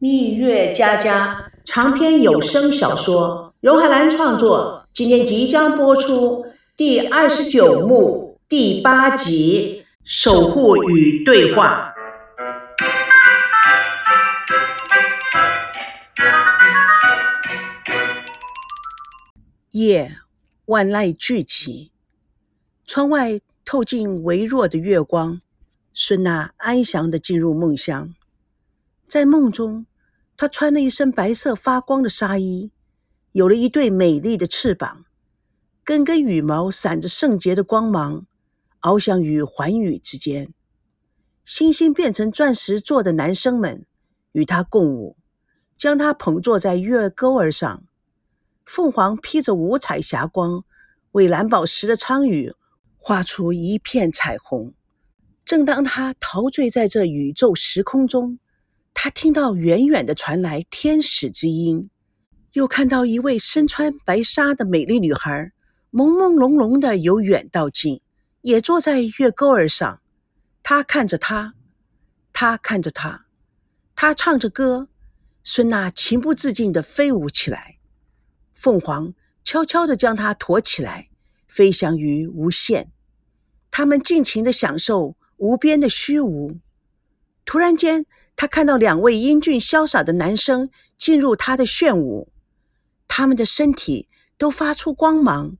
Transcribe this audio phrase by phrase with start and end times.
[0.00, 11.92] 蜜月佳佳长篇有声小说，荣海兰创作，今天即将播出第二十九幕第八集《守护与对话》。
[19.72, 20.16] 夜
[20.66, 21.90] 万籁俱寂，
[22.86, 25.40] 窗外透进微弱的月光。
[25.92, 28.14] 孙娜安详的进入梦乡，
[29.08, 29.86] 在梦中，
[30.36, 32.72] 她穿了一身白色发光的纱衣，
[33.32, 35.06] 有了一对美丽的翅膀，
[35.82, 38.26] 根根羽毛闪着圣洁的光芒，
[38.82, 40.52] 翱翔于寰宇之间。
[41.42, 43.86] 星星变成钻石做的男生们
[44.32, 45.16] 与他共舞，
[45.78, 47.84] 将他捧坐在月钩儿上。
[48.66, 50.64] 凤凰披着五彩霞光，
[51.12, 52.52] 为蓝宝石的苍宇
[52.98, 54.74] 画出一片彩虹。
[55.46, 58.38] 正当他陶醉在这宇宙时空中，
[59.00, 61.88] 他听到远远的传来天使之音，
[62.54, 65.52] 又看到一位身穿白纱的美丽女孩，
[65.92, 68.00] 朦朦胧胧的由远到近，
[68.40, 70.00] 也坐在月钩儿上。
[70.64, 71.54] 他看着他，
[72.32, 73.26] 他看着他，
[73.94, 74.88] 他唱着歌。
[75.44, 77.78] 孙娜情不自禁地飞舞起来，
[78.52, 81.08] 凤凰悄悄地将她驮起来，
[81.46, 82.90] 飞翔于无限。
[83.70, 85.14] 他们尽情地享受。
[85.36, 86.58] 无边的虚无。
[87.44, 88.04] 突然间，
[88.40, 92.30] 他看到两位英俊潇洒的男生进入他的炫舞，
[93.08, 94.08] 他们的身体
[94.38, 95.56] 都发出光芒，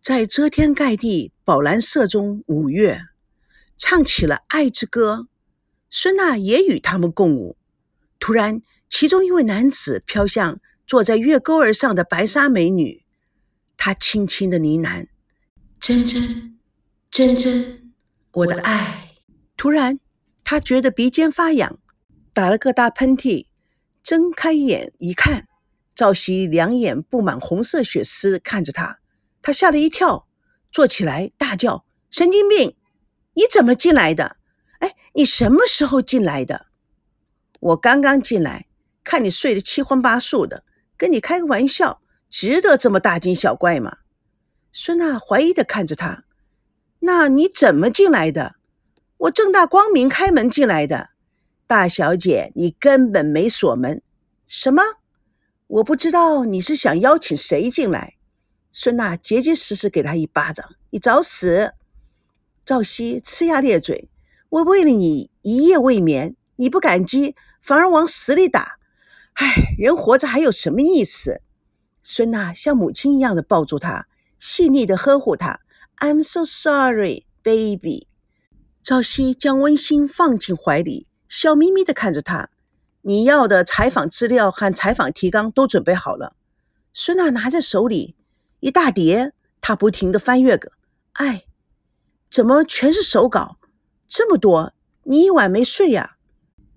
[0.00, 3.00] 在遮天盖地宝蓝色中舞跃，
[3.76, 5.26] 唱起了爱之歌。
[5.90, 7.56] 孙娜也与他们共舞。
[8.20, 13.02] 突然，其中一位男子飘向坐在月钩儿上的白纱美女，
[13.76, 15.08] 他轻轻的呢喃
[15.80, 16.56] ：“真真，
[17.10, 17.92] 真真，
[18.30, 19.08] 我的爱。”
[19.58, 19.98] 突然，
[20.44, 21.80] 他觉得鼻尖发痒，
[22.34, 23.46] 打了个大喷嚏，
[24.02, 25.48] 睁开眼一看，
[25.94, 29.00] 赵熙两眼布满红色血丝看着他，
[29.42, 30.26] 他吓了一跳，
[30.70, 32.76] 坐起来大叫：“神经病！
[33.34, 34.36] 你怎么进来的？
[34.78, 36.66] 哎，你什么时候进来的？
[37.60, 38.66] 我刚刚进来，
[39.04, 40.64] 看你睡得七荤八素的，
[40.96, 43.98] 跟你开个玩笑，值得这么大惊小怪吗？”
[44.72, 46.24] 孙娜怀疑的看着他，
[47.00, 48.56] 那你怎么进来的？
[49.18, 51.10] 我正大光明开门进来的，
[51.72, 54.02] 大小姐，你根本没锁门。
[54.46, 54.82] 什么？
[55.68, 58.16] 我不知道你是想邀请谁进来。
[58.70, 61.72] 孙娜结结实实给他一巴掌，你找死！
[62.62, 64.10] 赵熙呲牙咧嘴，
[64.50, 68.76] 我为了你一夜未眠，你不感激，反而往死里打。
[69.32, 71.40] 唉，人活着还有什么意思？
[72.02, 74.06] 孙娜像母亲一样的抱住他，
[74.36, 75.60] 细腻的呵护他。
[76.00, 78.08] I'm so sorry, baby。
[78.82, 82.50] 赵熙将温馨放进怀里，笑眯眯地看着他。
[83.00, 86.36] 你要的采访资料和采访提纲都准备好了。
[86.92, 88.14] 孙娜拿在手里
[88.60, 90.72] 一大叠，她不停地翻阅着。
[91.14, 91.44] 哎，
[92.30, 93.56] 怎么全是手稿？
[94.06, 96.18] 这么多，你一晚没睡呀？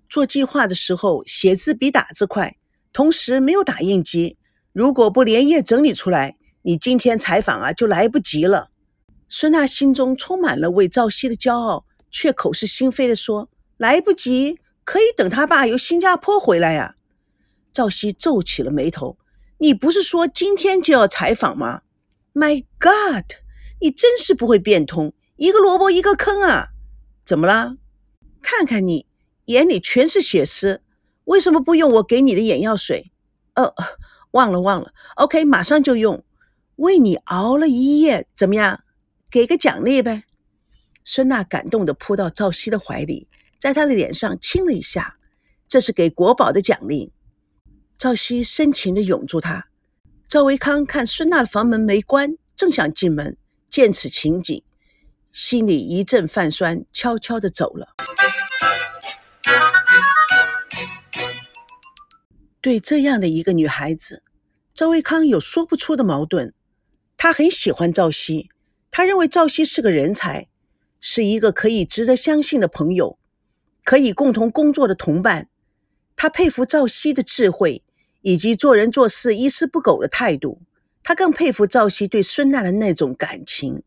[0.08, 2.56] 做计划的时候，写字比打字快，
[2.94, 4.38] 同时没有打印机。
[4.72, 8.70] 如果不连夜整理出来，你今天采访啊就来不及了。
[9.28, 11.84] 孙娜心中充满了为赵熙的骄傲。
[12.08, 16.94] 却口是心非的说：“来不及，可以等他爸由新加坡回来呀。”
[17.72, 19.18] 赵熙皱起了眉头
[19.58, 21.82] ：“你不是说今天就要采访吗
[22.32, 23.24] ？”My God，
[23.80, 26.68] 你真是不会变通，一个萝卜一个坑啊！
[27.24, 27.76] 怎么了？
[28.40, 29.06] 看看你
[29.46, 30.82] 眼里全是血丝，
[31.24, 33.12] 为什么不用我给你的眼药水？
[33.54, 33.74] 呃，
[34.32, 34.92] 忘了忘了。
[35.16, 36.24] OK，马上就用。
[36.76, 38.84] 为你熬了一夜，怎么样？
[39.30, 40.24] 给个奖励呗。
[41.02, 43.28] 孙娜感动地扑到赵熙的怀里，
[43.58, 45.16] 在他的脸上亲了一下，
[45.66, 47.12] 这是给国宝的奖励。
[47.98, 49.68] 赵熙深情地拥住她。
[50.28, 53.36] 赵维康看孙娜的房门没关，正想进门，
[53.70, 54.62] 见此情景，
[55.32, 57.94] 心里一阵泛酸，悄悄地走了。
[62.60, 64.22] 对这样的一个女孩子，
[64.74, 66.52] 赵维康有说不出的矛盾。
[67.16, 68.50] 他很喜欢赵熙，
[68.90, 70.48] 他认为赵熙是个人才。
[70.98, 73.18] 是一个可以值得相信的朋友，
[73.86, 75.48] 可以共同工作的同伴。
[76.16, 77.84] 他佩服赵熙的智慧
[78.22, 80.60] 以及做人做事一丝不苟的态度。
[81.04, 83.84] 他更佩服赵熙对孙娜的那种感情，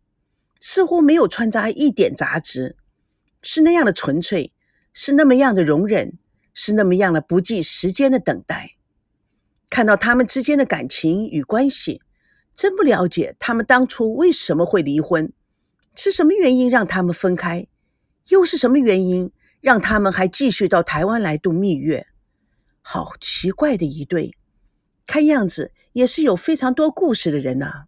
[0.58, 2.78] 似乎没有穿插一点杂质，
[3.42, 4.54] 是那样的纯粹，
[4.94, 6.18] 是那么样的容忍，
[6.54, 8.78] 是那么样的不计时间的等待。
[9.70, 12.02] 看到他们之间的感情与关系，
[12.56, 15.34] 真不了解他们当初为什么会离婚。
[15.96, 17.68] 是什么原因让他们分开？
[18.30, 22.08] 又是什么原因让他们还继续到台湾来度蜜月？
[22.82, 24.36] 好奇怪的一对，
[25.06, 27.86] 看样子也是有非常多故事的人呐。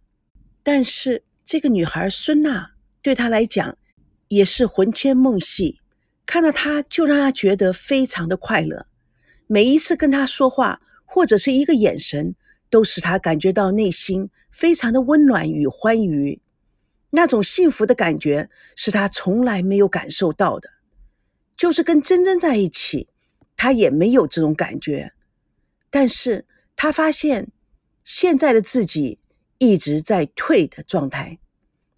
[0.62, 3.76] 但是这个女孩孙娜对他来讲
[4.28, 5.80] 也是魂牵梦系，
[6.24, 8.86] 看到她就让他觉得非常的快乐。
[9.46, 12.36] 每一次跟他说话或者是一个眼神，
[12.70, 16.40] 都使他感觉到内心非常的温暖与欢愉。
[17.10, 20.70] 那种幸福的感觉是他从来没有感受到的。
[21.62, 23.06] 就是跟珍珍在一起，
[23.56, 25.12] 他也没有这种感觉。
[25.90, 26.44] 但是
[26.74, 27.52] 他发现
[28.02, 29.20] 现在的自己
[29.58, 31.38] 一直在退的状态，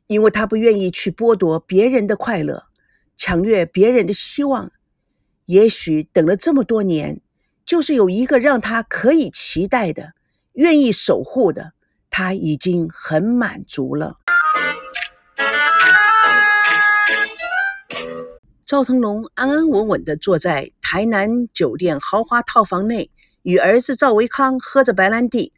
[0.07, 2.65] 因为他不愿意去剥夺别人的快乐，
[3.17, 4.71] 抢掠别人的希望。
[5.47, 7.23] 也许等了这么多年。
[7.65, 10.13] 就是有一个让他可以期待的、
[10.53, 11.73] 愿意守护的，
[12.11, 14.19] 他已经很满足了。
[18.67, 23.11] 赵腾龙安安稳稳地坐在台南酒店豪华套房内，
[23.43, 25.53] 与儿子赵维康喝着白兰地。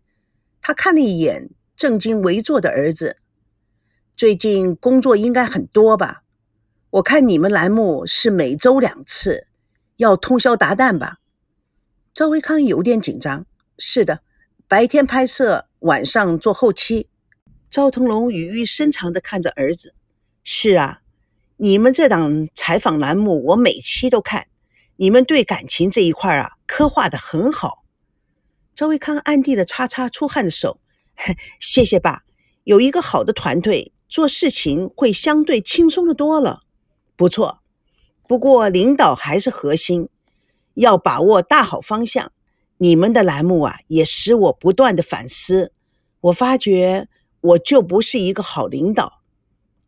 [0.61, 3.19] 他看了一眼正襟危坐的儿子，
[4.17, 6.25] 最近工作应该很多吧？
[6.91, 9.47] 我看你们栏目是每周两次，
[9.99, 11.19] 要通宵达旦吧？
[12.13, 13.47] 赵维康有点紧张。
[13.79, 14.23] 是的，
[14.67, 17.09] 白天拍摄，晚上做后期。
[17.71, 19.95] 赵腾龙语意深长地看着儿子
[20.43, 21.03] ：“是啊，
[21.59, 24.49] 你们这档采访栏目，我每期都看。
[24.97, 27.85] 你们对感情这一块啊，刻画的很好。”
[28.75, 30.81] 赵维康暗地的擦擦出汗的手
[31.59, 32.25] ：“谢谢爸。
[32.65, 36.61] 有一个好的团队，做事情会相对轻松的多了。
[37.17, 37.61] 不错，
[38.29, 40.09] 不过领导还是核心。”
[40.75, 42.33] 要把握大好方向，
[42.77, 45.73] 你们的栏目啊，也使我不断的反思。
[46.21, 47.09] 我发觉
[47.41, 49.23] 我就不是一个好领导。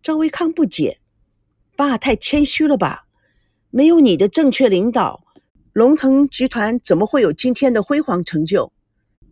[0.00, 0.99] 赵维康不解
[1.78, 3.06] ：“爸太谦虚了吧？
[3.70, 5.25] 没有你的正确领导，
[5.72, 8.72] 龙腾集团怎么会有今天的辉煌成就？”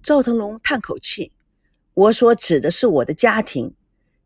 [0.01, 1.33] 赵腾龙叹口气
[1.93, 3.75] ：“我所指的是我的家庭，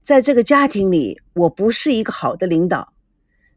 [0.02, 2.92] 在这个家庭里，我不是一个好的领导。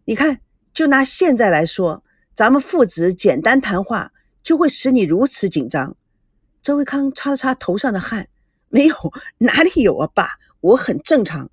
[0.06, 0.40] 你看，
[0.74, 4.12] 就拿现在来说。”咱们父子简单谈话
[4.42, 5.96] 就会使你如此紧张。
[6.64, 8.28] 周维康擦了擦头上的汗，
[8.70, 8.96] 没有，
[9.38, 11.52] 哪里有啊，爸，我很正常。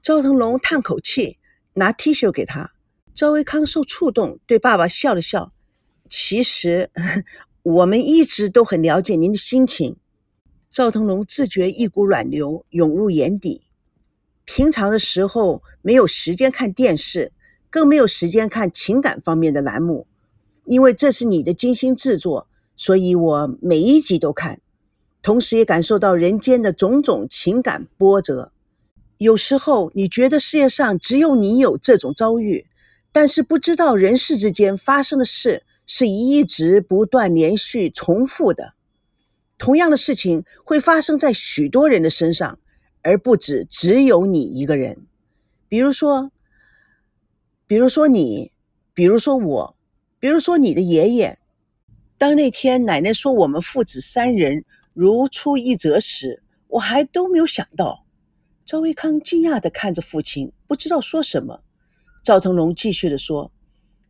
[0.00, 1.36] 赵腾龙叹口气，
[1.76, 2.72] 拿 T 恤给他。
[3.14, 5.52] 赵维康受触动，对爸爸笑了笑。
[6.08, 6.90] 其实
[7.62, 9.96] 我们一直都很了解您的心情。
[10.68, 13.62] 赵腾龙自觉一股暖流涌入眼底。
[14.44, 17.32] 平常的时候没有时间看电视。
[17.68, 20.06] 更没有时间看情感方面的栏目，
[20.64, 24.62] 因为这是你的精心制作，所以我每一集都看，
[25.20, 28.52] 同时也感受到人间的种种情感波折。
[29.18, 32.66] 有时候你觉得世界上只有你有这种遭遇，
[33.12, 38.74] 但是不知道人世之间发生的事是一直不断连续重复的，
[39.58, 42.58] 同样的事情会发生在许多人的身上，
[43.02, 45.06] 而不止只有你一个人。
[45.68, 46.30] 比如说。
[47.68, 48.52] 比如说你，
[48.94, 49.76] 比如说我，
[50.20, 51.36] 比如说你的爷爷。
[52.16, 54.64] 当那天奶奶说我们父子三人
[54.94, 58.05] 如出一辙时，我还都没有想到。
[58.66, 61.62] 赵维康惊讶地看着父亲，不知道说什么。
[62.24, 63.52] 赵腾龙继续地说：“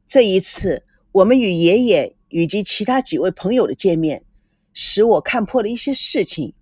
[0.08, 0.82] 这一次
[1.12, 4.24] 我们与爷爷以及其他几位朋友的见面，
[4.72, 6.54] 使我看破了一些事情，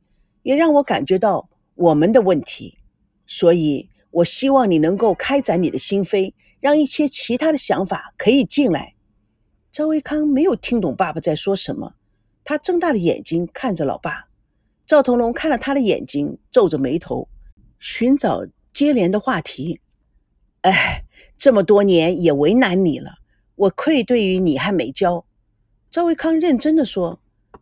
[0.43, 2.79] 也让我感觉到我们的问题。
[3.29, 8.95] 所以，我希望你能够开展你的心扉。”让一些其他的想法可以进来。
[9.71, 11.95] 赵维康没有听懂爸爸在说什么，
[12.43, 14.29] 他睁大了眼睛看着老爸。
[14.87, 17.29] 赵腾龙看了他的眼睛，皱着眉头，
[17.87, 19.79] 寻找接连的话题。
[20.63, 21.05] 哎，
[21.37, 23.17] 这么多年也为难你了，
[23.57, 25.27] 我愧对于你和美娇。
[25.91, 27.21] 赵维康认真的说：“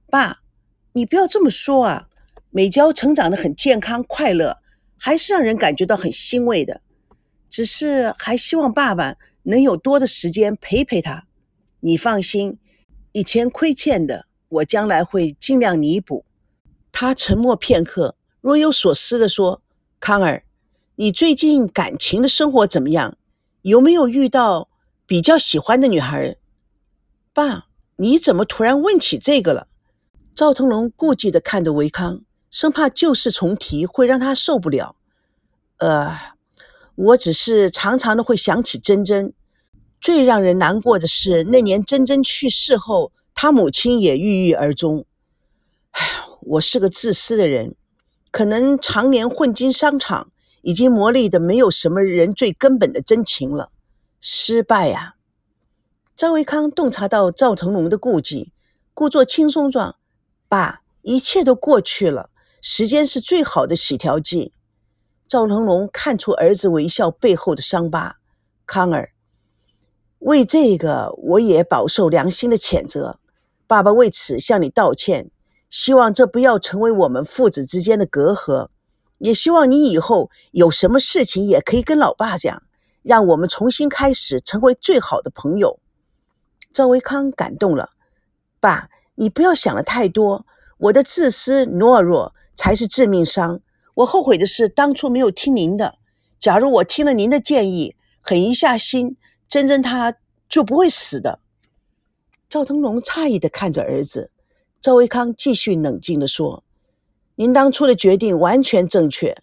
[0.08, 0.42] 爸，
[0.92, 2.08] 你不要这么说啊，
[2.50, 4.58] 美娇成长的很健康快乐，
[4.96, 6.82] 还是让人感觉到很欣慰的。”
[7.50, 11.26] 只是还希望爸爸能有多的时间陪陪她。
[11.80, 12.60] 你放心，
[13.10, 16.24] 以前亏欠的，我将来会尽量弥补。
[16.92, 19.60] 他沉默片刻，若有所思地说
[20.02, 20.42] ：“康儿，
[20.97, 23.16] 你最近感情的生活怎么样？
[23.62, 24.68] 有没有遇到
[25.06, 26.37] 比较喜欢的女孩？”
[27.32, 29.68] 爸，你怎么突然问起这个了？
[30.35, 34.97] 赵腾龙顾忌地看着维康，生怕旧事重提会让他受不了。
[35.78, 36.18] 呃。
[36.94, 39.32] 我只是常常的会想起珍珍，
[39.99, 45.06] 最让人难过的是那年珍珍去世后，他母亲也郁郁而终。
[45.92, 46.06] 唉，
[46.42, 47.75] 我是个自私的人，
[48.32, 53.70] 可能常年混进商场，已经磨砺的没有什么人最根本的真情了。
[54.20, 55.14] 失败啊！
[56.16, 58.52] 赵维康洞察到赵腾龙的顾忌，
[58.94, 59.96] 故作轻松状
[60.48, 64.52] ：“爸，一切都过去了，时间是最好的洗调剂。”
[65.28, 68.16] 赵腾龙看出儿子微笑背后的伤疤。
[68.64, 69.12] 康儿，
[70.20, 73.18] 为这个我也饱受良心的谴责。
[73.66, 75.30] 爸爸为此向你道歉，
[75.72, 78.68] 希望这不要成为我们父子之间的隔阂，
[79.16, 82.62] 也希望你以后有什么事情也可以跟老爸讲，
[83.00, 85.80] 让我们重新开始，成为最好的朋友。
[86.74, 87.92] 赵维康感动了，
[88.60, 90.44] 爸，你不要想的太多，
[90.76, 93.60] 我的自私懦弱才是致命伤。
[93.94, 95.94] 我后悔的是当初没有听您的。
[96.38, 99.16] 假如我听了您的建议，狠一下心，
[99.48, 100.16] 珍珍她
[100.50, 101.38] 就不会死的。
[102.50, 104.31] 赵腾龙诧异的看着儿子，
[104.82, 106.64] 赵维康继续冷静的说
[107.36, 109.40] ：“您当初的决定完全正确，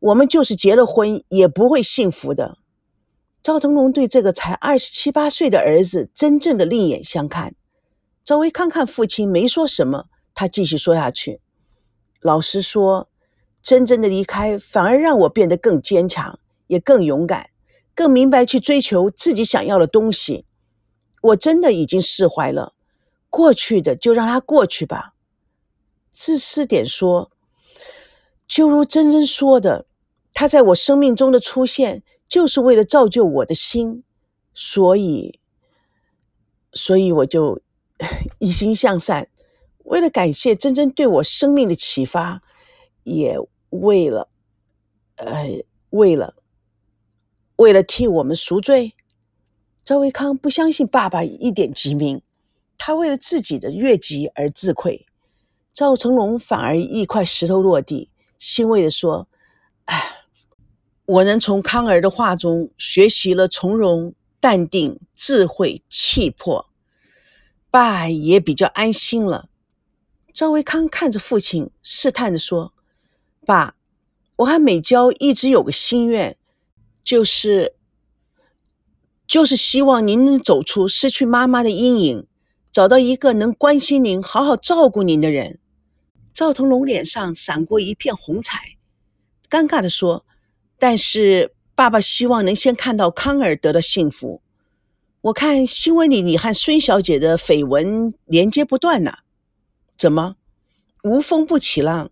[0.00, 2.58] 我们就是结了婚也不会幸福的。”
[3.42, 7.54] 赵腾龙对这个才二十七八岁的儿子真正的另眼相看。
[8.22, 11.40] 赵薇看看父亲，没说什么，他继续说下去
[12.20, 13.08] ：“老实说，
[13.62, 17.48] 真正的离开反而让我变得更坚强，也更勇敢，
[17.94, 20.44] 更明白去追求自己想要的东西。
[21.22, 22.74] 我真的已经释怀了，
[23.30, 25.14] 过去的就让它过去吧。
[26.10, 27.30] 自私点说，
[28.46, 29.86] 就如真真说的，
[30.32, 34.02] 他在我生命中的出现。”就是为了造就我的心，
[34.52, 35.38] 所以，
[36.72, 37.62] 所以我就
[38.40, 39.28] 一心向善。
[39.84, 42.42] 为了感谢真真对我生命的启发，
[43.04, 43.38] 也
[43.70, 44.28] 为了，
[45.18, 46.34] 呃，为了，
[47.54, 48.94] 为了替我们赎罪。
[49.84, 52.20] 赵维康不相信爸爸一点机明，
[52.78, 55.06] 他为了自己的越级而自愧。
[55.72, 59.28] 赵成龙反而一块石头落地，欣慰的说
[59.86, 60.12] ：“哎。”
[61.06, 66.68] 我能从康儿的话中学习了从容、淡定、智慧、气魄，
[67.70, 69.48] 爸也比较安心了。
[70.32, 72.72] 赵维康看着父亲，试探着说
[73.46, 73.76] ：“爸，
[74.38, 76.36] 我和美娇一直有个心愿，
[77.04, 77.76] 就是，
[79.28, 82.26] 就是希望您能走出失去妈妈的阴影，
[82.76, 85.58] 找到一个能关心您、好好照顾您的人。”
[86.34, 88.76] 赵腾龙脸上闪过一片红彩，
[89.48, 90.26] 尴尬的说。
[90.78, 94.42] 但是爸爸希望能先看到康儿得到幸福。
[95.22, 99.20] 我看新闻里你和孙小姐的绯闻连接不断呢，
[99.96, 100.36] 怎么
[101.02, 102.10] 无风不起浪？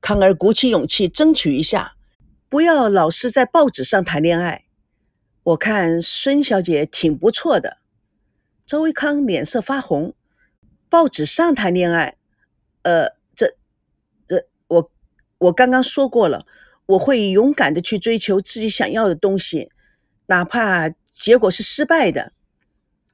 [0.00, 1.96] 康儿鼓起勇气争取一下，
[2.48, 4.64] 不要老是在报纸上谈恋爱。
[5.42, 7.80] 我看孙小姐挺不错的。
[8.66, 10.12] 周维康脸色发红，
[10.88, 12.16] 报纸上谈恋爱？
[12.82, 13.56] 呃，这
[14.26, 14.90] 这我
[15.38, 16.44] 我刚刚说过了。
[16.86, 19.72] 我会勇敢的去追求自己想要的东西，
[20.26, 22.32] 哪怕结果是失败的。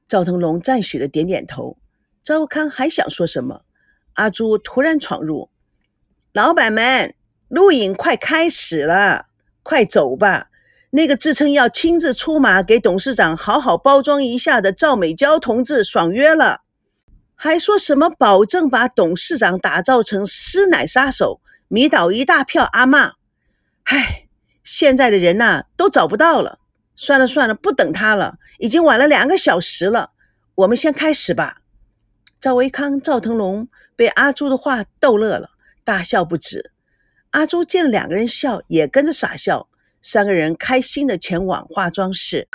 [0.07, 1.77] 赵腾龙赞许的点点头。
[2.23, 3.63] 赵康还想说什么，
[4.13, 5.49] 阿朱突然闯入
[6.33, 7.15] ：“老板们，
[7.47, 9.25] 录影快开始了，
[9.63, 10.51] 快走吧！
[10.95, 16.61] 那个自称要亲自出马给董事长好好包装一下的赵美娇同志爽约了，
[17.33, 23.13] 还说什么保证把董事长打造成师奶杀手，迷倒一大票阿妈。”
[23.85, 24.27] 唉，
[24.63, 26.59] 现在的人呐都找不到了。
[26.95, 30.11] 算了算了，不等他了，已经晚了两个小时了。
[30.53, 31.61] 我们先开始吧。
[32.39, 35.49] 赵维康、赵腾龙被阿朱的话逗乐了，
[35.83, 36.71] 大笑不止。
[37.31, 39.67] 阿朱见两个人笑，也跟着傻笑。
[40.05, 42.49] 三个人开心的前往化妆室。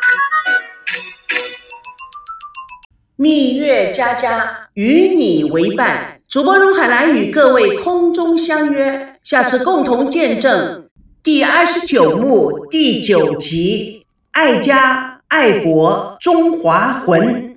[3.16, 10.90] 蜜月佳佳与你为伴，主播荣海兰与各位空中相约，下次共同见证。
[11.22, 17.47] 第二十九幕第九集，爱家爱国中华魂。